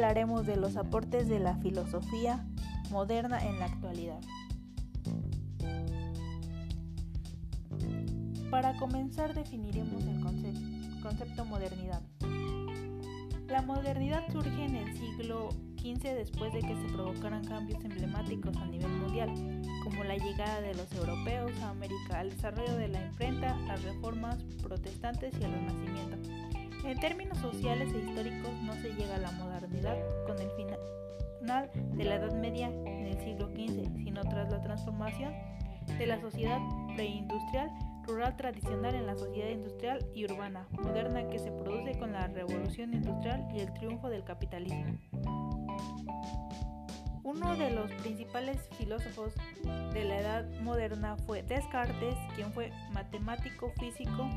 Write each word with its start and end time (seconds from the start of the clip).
hablaremos 0.00 0.46
de 0.46 0.56
los 0.56 0.78
aportes 0.78 1.28
de 1.28 1.40
la 1.40 1.56
filosofía 1.56 2.42
moderna 2.90 3.38
en 3.46 3.58
la 3.58 3.66
actualidad. 3.66 4.18
Para 8.50 8.78
comenzar 8.78 9.34
definiremos 9.34 10.02
el 10.04 10.22
concepto, 11.02 11.44
modernidad. 11.44 12.00
La 13.46 13.60
modernidad 13.60 14.24
surge 14.32 14.64
en 14.64 14.76
el 14.76 14.96
siglo 14.96 15.50
XV 15.76 16.14
después 16.14 16.54
de 16.54 16.60
que 16.60 16.76
se 16.76 16.94
provocaran 16.94 17.44
cambios 17.44 17.84
emblemáticos 17.84 18.56
a 18.56 18.64
nivel 18.64 18.90
mundial, 18.90 19.28
como 19.84 20.02
la 20.04 20.16
llegada 20.16 20.62
de 20.62 20.76
los 20.76 20.90
europeos 20.92 21.52
a 21.60 21.70
América, 21.70 22.22
el 22.22 22.30
desarrollo 22.30 22.74
de 22.76 22.88
la 22.88 23.04
imprenta, 23.04 23.54
las 23.66 23.82
reformas 23.82 24.38
protestantes 24.62 25.34
y 25.38 25.44
el 25.44 25.52
renacimiento. 25.52 26.59
En 26.84 26.98
términos 26.98 27.38
sociales 27.38 27.92
e 27.94 27.98
históricos 27.98 28.52
no 28.62 28.74
se 28.74 28.92
llega 28.94 29.16
a 29.16 29.18
la 29.18 29.30
modernidad 29.32 29.96
con 30.26 30.38
el 30.38 30.50
final 30.52 30.78
de 31.94 32.04
la 32.04 32.16
Edad 32.16 32.34
Media 32.34 32.68
en 32.68 33.06
el 33.06 33.18
siglo 33.20 33.48
XV, 33.48 34.04
sino 34.04 34.22
tras 34.22 34.50
la 34.50 34.62
transformación 34.62 35.34
de 35.98 36.06
la 36.06 36.20
sociedad 36.20 36.60
preindustrial 36.94 37.70
rural 38.06 38.36
tradicional 38.36 38.94
en 38.94 39.06
la 39.06 39.16
sociedad 39.16 39.50
industrial 39.50 40.04
y 40.14 40.24
urbana 40.24 40.66
moderna 40.72 41.28
que 41.28 41.38
se 41.38 41.50
produce 41.50 41.98
con 41.98 42.12
la 42.12 42.26
revolución 42.28 42.94
industrial 42.94 43.48
y 43.54 43.60
el 43.60 43.72
triunfo 43.74 44.08
del 44.08 44.24
capitalismo. 44.24 44.98
Uno 47.22 47.56
de 47.56 47.70
los 47.70 47.90
principales 47.92 48.58
filósofos 48.78 49.34
de 49.92 50.04
la 50.04 50.18
edad 50.20 50.60
moderna 50.62 51.16
fue 51.26 51.42
Descartes, 51.42 52.16
quien 52.34 52.52
fue 52.52 52.72
matemático, 52.92 53.72
físico, 53.78 54.28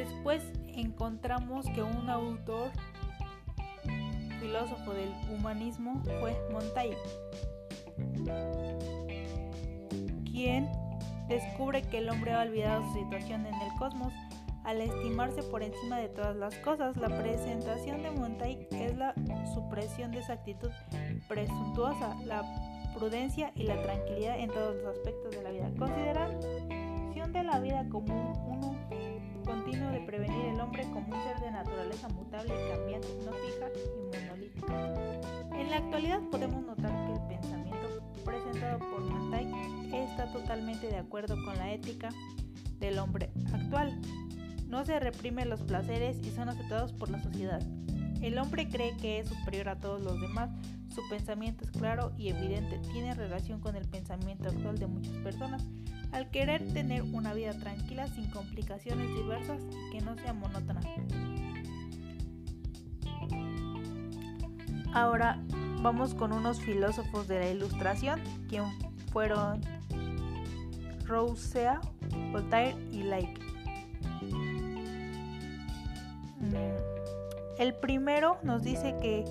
Después 0.00 0.42
encontramos 0.76 1.66
que 1.74 1.82
un 1.82 2.08
autor 2.08 2.70
filósofo 4.40 4.94
del 4.94 5.12
humanismo 5.30 6.00
fue 6.20 6.34
Montaigne, 6.50 6.96
quien 10.24 10.70
descubre 11.28 11.82
que 11.82 11.98
el 11.98 12.08
hombre 12.08 12.32
ha 12.32 12.40
olvidado 12.40 12.82
su 12.86 12.94
situación 12.94 13.44
en 13.44 13.54
el 13.54 13.74
cosmos 13.78 14.14
al 14.64 14.80
estimarse 14.80 15.42
por 15.42 15.62
encima 15.62 15.98
de 15.98 16.08
todas 16.08 16.34
las 16.34 16.54
cosas. 16.56 16.96
La 16.96 17.08
presentación 17.08 18.02
de 18.02 18.10
Montaigne 18.10 18.68
es 18.70 18.96
la 18.96 19.14
supresión 19.52 20.12
de 20.12 20.20
esa 20.20 20.32
actitud 20.32 20.70
presuntuosa, 21.28 22.16
la 22.24 22.42
prudencia 22.94 23.52
y 23.54 23.64
la 23.64 23.76
tranquilidad 23.82 24.38
en 24.38 24.48
todos 24.48 24.76
los 24.76 24.96
aspectos 24.96 25.32
de 25.32 25.42
la 25.42 25.50
vida. 25.50 25.70
Consideración 25.78 27.32
de 27.34 27.42
la 27.42 27.60
vida 27.60 27.86
como 27.90 28.32
uno 28.48 28.79
continuo 29.50 29.90
de 29.90 30.00
prevenir 30.00 30.46
el 30.46 30.60
hombre 30.60 30.84
como 30.92 31.08
un 31.08 31.22
ser 31.24 31.40
de 31.40 31.50
naturaleza 31.50 32.08
mutable 32.10 32.54
y 32.54 32.70
cambiante, 32.70 33.08
no 33.24 33.32
fija 33.32 33.66
y 33.74 34.16
monolítica. 34.16 35.58
En 35.58 35.70
la 35.70 35.76
actualidad 35.78 36.20
podemos 36.30 36.62
notar 36.62 36.92
que 37.06 37.12
el 37.12 37.40
pensamiento 37.40 37.88
presentado 38.24 38.78
por 38.78 39.00
Montaigne 39.00 40.04
está 40.04 40.32
totalmente 40.32 40.86
de 40.86 40.98
acuerdo 40.98 41.34
con 41.44 41.56
la 41.58 41.72
ética 41.72 42.10
del 42.78 42.98
hombre 43.00 43.30
actual. 43.52 44.00
No 44.70 44.84
se 44.84 44.98
reprimen 45.00 45.50
los 45.50 45.60
placeres 45.60 46.16
y 46.24 46.30
son 46.30 46.48
aceptados 46.48 46.92
por 46.92 47.10
la 47.10 47.20
sociedad. 47.22 47.60
El 48.22 48.38
hombre 48.38 48.68
cree 48.68 48.96
que 48.96 49.18
es 49.18 49.28
superior 49.28 49.68
a 49.68 49.80
todos 49.80 50.00
los 50.00 50.20
demás, 50.20 50.50
su 50.94 51.00
pensamiento 51.08 51.64
es 51.64 51.70
claro 51.70 52.12
y 52.18 52.28
evidente, 52.28 52.78
tiene 52.92 53.14
relación 53.14 53.60
con 53.60 53.76
el 53.76 53.86
pensamiento 53.86 54.48
actual 54.48 54.78
de 54.78 54.86
muchas 54.86 55.14
personas, 55.16 55.64
al 56.12 56.30
querer 56.30 56.72
tener 56.72 57.02
una 57.02 57.32
vida 57.32 57.52
tranquila 57.54 58.08
sin 58.08 58.30
complicaciones 58.30 59.08
diversas 59.14 59.60
y 59.62 59.90
que 59.92 60.04
no 60.04 60.16
sea 60.16 60.32
monótona. 60.32 60.80
Ahora 64.92 65.40
vamos 65.80 66.14
con 66.14 66.32
unos 66.32 66.60
filósofos 66.60 67.28
de 67.28 67.38
la 67.38 67.50
Ilustración, 67.50 68.20
quien 68.48 68.64
fueron 69.12 69.60
Rousseau, 71.04 71.80
Voltaire 72.32 72.76
y 72.90 73.04
Lake. 73.04 73.29
El 77.60 77.74
primero 77.74 78.38
nos 78.42 78.62
dice 78.62 78.96
que 79.02 79.22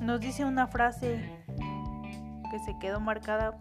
nos 0.00 0.20
dice 0.20 0.44
una 0.44 0.68
frase 0.68 1.44
que 2.48 2.58
se 2.60 2.78
quedó 2.78 3.00
marcada 3.00 3.58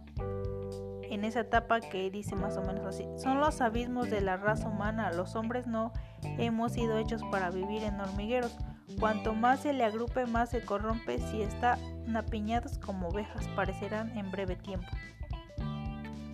en 1.09 1.23
esa 1.25 1.39
etapa 1.39 1.81
que 1.81 2.11
dice 2.11 2.35
más 2.35 2.55
o 2.57 2.61
menos 2.61 2.85
así. 2.85 3.07
Son 3.17 3.39
los 3.39 3.61
abismos 3.61 4.11
de 4.11 4.21
la 4.21 4.37
raza 4.37 4.67
humana. 4.67 5.11
Los 5.11 5.35
hombres 5.35 5.65
no 5.65 5.91
hemos 6.37 6.73
sido 6.73 6.99
hechos 6.99 7.23
para 7.31 7.49
vivir 7.49 7.83
en 7.83 7.99
hormigueros. 7.99 8.55
Cuanto 8.99 9.33
más 9.33 9.61
se 9.61 9.73
le 9.73 9.83
agrupe, 9.83 10.27
más 10.27 10.51
se 10.51 10.63
corrompe. 10.63 11.17
Si 11.17 11.41
están 11.41 12.15
apiñados 12.15 12.77
como 12.77 13.07
ovejas, 13.07 13.47
parecerán 13.55 14.15
en 14.15 14.29
breve 14.29 14.55
tiempo. 14.55 14.87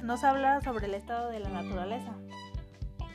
Nos 0.04 0.26
habla 0.26 0.60
sobre 0.60 0.88
el 0.88 0.94
estado 0.94 1.30
de 1.30 1.40
la 1.40 1.50
naturaleza. 1.50 2.14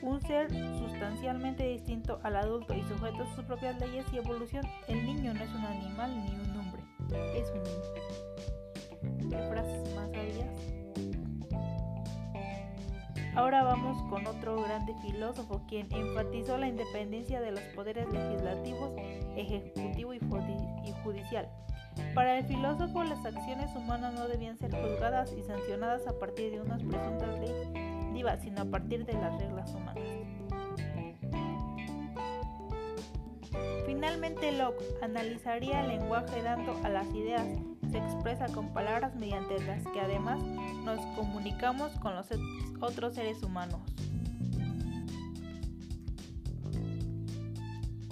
Un 0.06 0.20
ser 0.20 0.48
sustancialmente 0.78 1.66
distinto 1.66 2.20
al 2.22 2.36
adulto 2.36 2.72
y 2.74 2.82
sujeto 2.84 3.24
a 3.24 3.34
sus 3.34 3.44
propias 3.44 3.76
leyes 3.80 4.06
y 4.12 4.18
evolución. 4.18 4.64
El 4.86 5.04
niño 5.04 5.34
no 5.34 5.42
es 5.42 5.50
un 5.50 5.64
animal 5.64 6.16
ni 6.22 6.30
un 6.30 6.56
hombre, 6.60 6.80
es 7.34 7.50
un 7.50 7.60
niño. 7.64 9.28
¿Qué 9.28 9.36
frases 9.48 9.94
más 9.96 10.08
sabias? 10.12 10.48
Ahora 13.34 13.64
vamos 13.64 14.00
con 14.08 14.24
otro 14.28 14.62
grande 14.62 14.94
filósofo 15.02 15.62
quien 15.66 15.92
enfatizó 15.92 16.56
la 16.56 16.68
independencia 16.68 17.40
de 17.40 17.50
los 17.50 17.60
poderes 17.74 18.08
legislativos, 18.12 18.92
ejecutivo 19.36 20.14
y 20.14 20.20
judicial. 21.02 21.48
Para 22.14 22.38
el 22.38 22.44
filósofo 22.44 23.02
las 23.02 23.26
acciones 23.26 23.74
humanas 23.74 24.14
no 24.14 24.28
debían 24.28 24.56
ser 24.56 24.70
juzgadas 24.70 25.32
y 25.36 25.42
sancionadas 25.42 26.06
a 26.06 26.16
partir 26.16 26.52
de 26.52 26.60
unas 26.60 26.80
presuntas 26.84 27.40
leyes 27.40 27.96
sino 28.40 28.62
a 28.62 28.64
partir 28.64 29.04
de 29.04 29.12
las 29.12 29.38
reglas 29.40 29.74
humanas. 29.74 30.04
Finalmente 33.86 34.52
Locke 34.52 34.82
analizaría 35.02 35.82
el 35.82 35.88
lenguaje 35.88 36.42
dando 36.42 36.76
a 36.82 36.88
las 36.88 37.06
ideas 37.14 37.46
se 37.90 37.98
expresa 37.98 38.46
con 38.46 38.72
palabras 38.72 39.14
mediante 39.14 39.62
las 39.64 39.86
que 39.88 40.00
además 40.00 40.42
nos 40.84 41.00
comunicamos 41.16 41.92
con 42.00 42.14
los 42.14 42.26
otros 42.80 43.14
seres 43.14 43.42
humanos. 43.42 43.80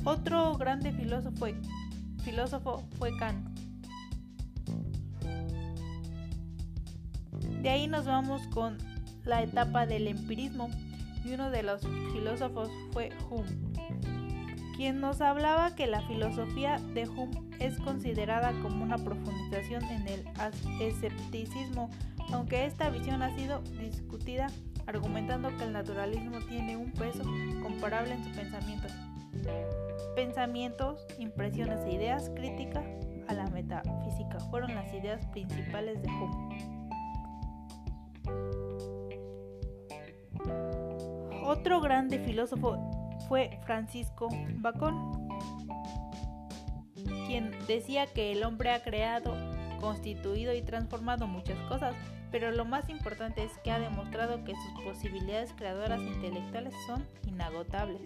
Otro 0.04 0.56
grande 0.56 0.92
filósofo 0.92 2.84
fue 2.98 3.16
Kant. 3.18 3.48
De 7.62 7.70
ahí 7.70 7.86
nos 7.86 8.04
vamos 8.04 8.46
con 8.48 8.76
la 9.24 9.42
etapa 9.42 9.86
del 9.86 10.08
empirismo 10.08 10.70
y 11.24 11.32
uno 11.32 11.50
de 11.50 11.62
los 11.62 11.82
filósofos 12.12 12.70
fue 12.92 13.10
Hume 13.30 13.74
quien 14.76 15.00
nos 15.00 15.20
hablaba 15.20 15.74
que 15.74 15.86
la 15.86 16.02
filosofía 16.02 16.78
de 16.94 17.08
Hume 17.08 17.40
es 17.60 17.78
considerada 17.78 18.52
como 18.62 18.82
una 18.82 18.98
profundización 18.98 19.84
en 19.84 20.08
el 20.08 20.24
escepticismo, 20.80 21.90
aunque 22.32 22.64
esta 22.66 22.90
visión 22.90 23.22
ha 23.22 23.34
sido 23.36 23.60
discutida 23.80 24.48
argumentando 24.86 25.56
que 25.56 25.64
el 25.64 25.72
naturalismo 25.72 26.38
tiene 26.48 26.76
un 26.76 26.92
peso 26.92 27.22
comparable 27.62 28.14
en 28.14 28.24
su 28.24 28.30
pensamiento. 28.32 28.88
Pensamientos, 30.14 31.06
impresiones 31.18 31.80
e 31.86 31.92
ideas 31.92 32.30
críticas 32.34 32.84
a 33.28 33.34
la 33.34 33.46
metafísica 33.50 34.38
fueron 34.50 34.74
las 34.74 34.92
ideas 34.92 35.24
principales 35.26 36.02
de 36.02 36.08
Hume. 36.08 36.73
Otro 41.54 41.80
grande 41.80 42.18
filósofo 42.18 42.76
fue 43.28 43.60
Francisco 43.64 44.28
Bacón, 44.56 45.28
quien 47.28 47.52
decía 47.68 48.06
que 48.06 48.32
el 48.32 48.42
hombre 48.42 48.72
ha 48.72 48.82
creado, 48.82 49.36
constituido 49.80 50.52
y 50.52 50.62
transformado 50.62 51.28
muchas 51.28 51.56
cosas, 51.68 51.94
pero 52.32 52.50
lo 52.50 52.64
más 52.64 52.88
importante 52.88 53.44
es 53.44 53.56
que 53.58 53.70
ha 53.70 53.78
demostrado 53.78 54.42
que 54.42 54.52
sus 54.52 54.82
posibilidades 54.82 55.52
creadoras 55.52 56.00
intelectuales 56.00 56.74
son 56.88 57.06
inagotables. 57.24 58.02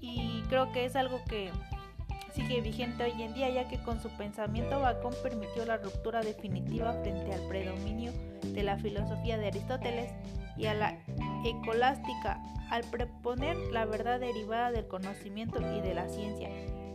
Y 0.00 0.42
creo 0.48 0.72
que 0.72 0.86
es 0.86 0.96
algo 0.96 1.20
que 1.28 1.50
sigue 2.32 2.62
vigente 2.62 3.04
hoy 3.04 3.22
en 3.22 3.34
día, 3.34 3.50
ya 3.50 3.68
que 3.68 3.82
con 3.82 4.00
su 4.00 4.08
pensamiento 4.16 4.80
Bacón 4.80 5.12
permitió 5.22 5.66
la 5.66 5.76
ruptura 5.76 6.22
definitiva 6.22 6.94
frente 7.02 7.34
al 7.34 7.46
predominio 7.48 8.12
de 8.42 8.62
la 8.62 8.78
filosofía 8.78 9.36
de 9.36 9.48
Aristóteles 9.48 10.10
y 10.56 10.66
a 10.66 10.74
la 10.74 10.98
ecolástica 11.44 12.40
al 12.70 12.84
proponer 12.84 13.56
la 13.70 13.84
verdad 13.84 14.20
derivada 14.20 14.72
del 14.72 14.86
conocimiento 14.86 15.60
y 15.60 15.80
de 15.80 15.94
la 15.94 16.08
ciencia, 16.08 16.48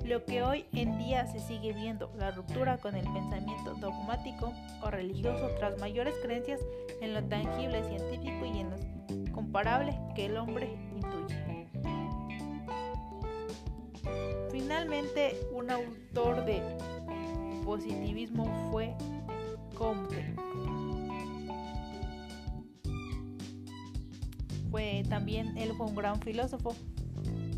lo 0.05 0.25
que 0.25 0.41
hoy 0.41 0.65
en 0.73 0.97
día 0.97 1.27
se 1.27 1.39
sigue 1.39 1.71
viendo, 1.73 2.11
la 2.17 2.31
ruptura 2.31 2.77
con 2.77 2.95
el 2.95 3.05
pensamiento 3.13 3.75
dogmático 3.75 4.51
o 4.81 4.89
religioso 4.89 5.49
tras 5.57 5.79
mayores 5.79 6.15
creencias 6.23 6.59
en 7.01 7.13
lo 7.13 7.23
tangible 7.23 7.83
científico 7.83 8.45
y 8.45 8.59
en 8.59 8.69
los 8.71 8.81
comparable 9.31 9.97
que 10.15 10.25
el 10.25 10.37
hombre 10.37 10.67
intuye. 10.93 11.67
Finalmente, 14.51 15.39
un 15.53 15.69
autor 15.71 16.43
de 16.45 16.61
positivismo 17.63 18.45
fue 18.71 18.95
Comte. 19.75 20.35
Fue 24.71 25.03
también 25.09 25.57
él 25.57 25.73
fue 25.75 25.87
un 25.87 25.95
gran 25.95 26.19
filósofo. 26.21 26.75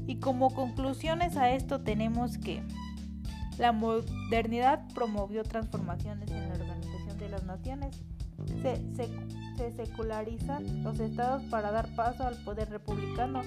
Y 0.07 0.15
como 0.17 0.53
conclusiones 0.53 1.37
a 1.37 1.51
esto 1.51 1.81
tenemos 1.81 2.37
que 2.37 2.63
la 3.57 3.71
modernidad 3.71 4.87
promovió 4.93 5.43
transformaciones 5.43 6.29
en 6.31 6.49
la 6.49 6.55
organización 6.55 7.17
de 7.17 7.29
las 7.29 7.43
naciones. 7.43 8.03
Se, 8.63 8.81
se, 8.95 9.71
secularizan 9.71 10.83
los 10.83 10.99
estados 10.99 11.43
para 11.43 11.71
dar 11.71 11.87
paso 11.95 12.25
al 12.25 12.35
poder 12.43 12.69
republicano, 12.71 13.41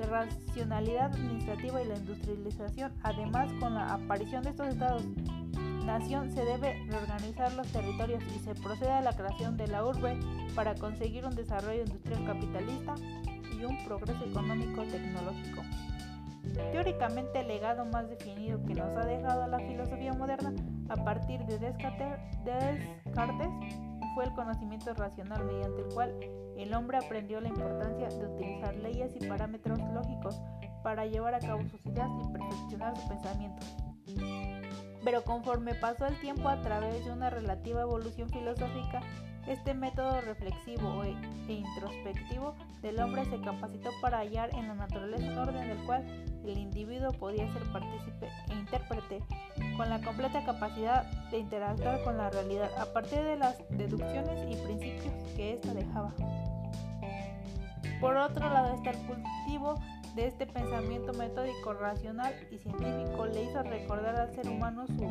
la 0.00 0.06
racionalidad 0.06 1.06
administrativa 1.06 1.82
y 1.82 1.88
la 1.88 1.96
industrialización. 1.96 2.92
Además, 3.02 3.52
con 3.58 3.74
la 3.74 3.92
aparición 3.92 4.44
de 4.44 4.50
estos 4.50 4.68
estados 4.68 5.02
nación 5.86 6.30
se 6.32 6.44
debe 6.44 6.84
reorganizar 6.88 7.52
los 7.54 7.66
territorios 7.68 8.22
y 8.34 8.38
se 8.40 8.54
procede 8.54 8.90
a 8.90 9.00
la 9.00 9.12
creación 9.12 9.56
de 9.56 9.68
la 9.68 9.84
urbe 9.84 10.18
para 10.54 10.74
conseguir 10.74 11.24
un 11.24 11.34
desarrollo 11.34 11.82
industrial 11.82 12.24
capitalista 12.26 12.94
y 13.52 13.64
un 13.64 13.82
progreso 13.84 14.24
económico 14.24 14.82
tecnológico. 14.82 15.62
Teóricamente 16.72 17.40
el 17.40 17.48
legado 17.48 17.84
más 17.86 18.08
definido 18.08 18.62
que 18.64 18.74
nos 18.74 18.96
ha 18.96 19.06
dejado 19.06 19.46
la 19.46 19.58
filosofía 19.58 20.12
moderna 20.12 20.52
a 20.88 20.96
partir 20.96 21.44
de 21.46 21.58
Descartes, 21.58 23.48
fue 24.14 24.24
el 24.24 24.32
conocimiento 24.32 24.94
racional 24.94 25.44
mediante 25.44 25.82
el 25.82 25.92
cual 25.92 26.14
el 26.56 26.72
hombre 26.72 26.98
aprendió 26.98 27.40
la 27.40 27.48
importancia 27.48 28.08
de 28.08 28.26
utilizar 28.26 28.74
leyes 28.76 29.14
y 29.14 29.26
parámetros 29.26 29.78
lógicos 29.92 30.40
para 30.82 31.04
llevar 31.04 31.34
a 31.34 31.40
cabo 31.40 31.62
sus 31.68 31.84
ideas 31.84 32.10
y 32.24 32.32
perfeccionar 32.32 32.96
su 32.96 33.08
pensamiento. 33.08 33.66
Pero 35.06 35.22
conforme 35.22 35.76
pasó 35.76 36.06
el 36.06 36.18
tiempo 36.18 36.48
a 36.48 36.60
través 36.62 37.04
de 37.04 37.12
una 37.12 37.30
relativa 37.30 37.82
evolución 37.82 38.28
filosófica, 38.28 39.00
este 39.46 39.72
método 39.72 40.20
reflexivo 40.20 41.04
e, 41.04 41.14
e 41.46 41.52
introspectivo 41.52 42.56
del 42.82 42.98
hombre 42.98 43.24
se 43.26 43.40
capacitó 43.40 43.90
para 44.02 44.18
hallar 44.18 44.52
en 44.56 44.66
la 44.66 44.74
naturaleza 44.74 45.30
un 45.30 45.38
orden 45.38 45.68
del 45.68 45.78
cual 45.84 46.04
el 46.44 46.58
individuo 46.58 47.12
podía 47.12 47.46
ser 47.52 47.62
partícipe 47.72 48.26
e 48.50 48.54
intérprete, 48.54 49.22
con 49.76 49.88
la 49.88 50.00
completa 50.00 50.44
capacidad 50.44 51.04
de 51.30 51.38
interactuar 51.38 52.02
con 52.02 52.16
la 52.16 52.28
realidad 52.28 52.72
a 52.76 52.92
partir 52.92 53.22
de 53.22 53.36
las 53.36 53.56
deducciones 53.70 54.52
y 54.52 54.60
principios 54.60 55.14
que 55.36 55.52
ésta 55.52 55.72
dejaba. 55.72 56.12
Por 58.00 58.16
otro 58.16 58.48
lado 58.48 58.74
está 58.74 58.90
el 58.90 59.06
cultivo 59.06 59.76
de 60.16 60.26
este 60.26 60.46
pensamiento 60.46 61.12
metódico, 61.12 61.74
racional 61.74 62.34
y 62.50 62.56
científico 62.56 63.26
le 63.26 63.44
hizo 63.44 63.62
recordar 63.62 64.16
al 64.16 64.34
ser 64.34 64.48
humano 64.48 64.86
su 64.86 65.10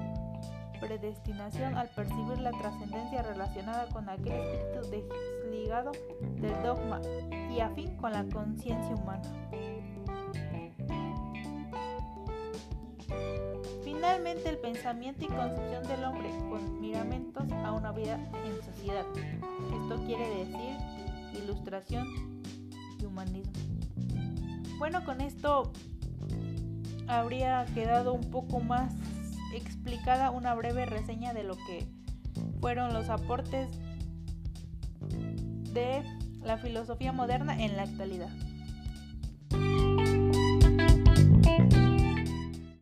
predestinación 0.79 1.77
al 1.77 1.89
percibir 1.89 2.39
la 2.39 2.51
trascendencia 2.51 3.21
relacionada 3.21 3.87
con 3.89 4.09
aquel 4.09 4.33
espíritu 4.33 5.13
desligado 5.43 5.91
del 6.41 6.63
dogma 6.63 6.99
y 7.55 7.59
afín 7.59 7.95
con 7.97 8.11
la 8.11 8.25
conciencia 8.25 8.95
humana. 8.95 9.21
Finalmente, 13.83 14.49
el 14.49 14.57
pensamiento 14.57 15.23
y 15.23 15.27
concepción 15.27 15.83
del 15.87 16.03
hombre 16.03 16.29
con 16.49 16.81
miramentos 16.81 17.51
a 17.51 17.71
una 17.71 17.91
vida 17.91 18.15
en 18.43 18.63
sociedad. 18.63 19.05
Esto 19.15 20.03
quiere 20.05 20.27
decir 20.29 20.77
ilustración 21.43 22.41
y 22.99 23.05
humanismo. 23.05 23.84
Bueno, 24.77 25.03
con 25.05 25.21
esto 25.21 25.71
habría 27.07 27.65
quedado 27.73 28.13
un 28.13 28.29
poco 28.29 28.59
más 28.59 28.93
explicada 29.53 30.31
una 30.31 30.53
breve 30.53 30.85
reseña 30.85 31.33
de 31.33 31.43
lo 31.43 31.55
que 31.55 31.87
fueron 32.59 32.93
los 32.93 33.09
aportes 33.09 33.69
de 35.73 36.03
la 36.43 36.57
filosofía 36.57 37.11
moderna 37.11 37.61
en 37.61 37.77
la 37.77 37.83
actualidad. 37.83 38.29